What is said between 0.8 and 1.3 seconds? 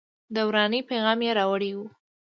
پیغام